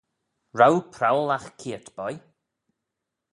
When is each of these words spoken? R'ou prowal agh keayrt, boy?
R'ou 0.57 0.77
prowal 0.93 1.29
agh 1.37 1.49
keayrt, 1.59 1.87
boy? 1.97 2.15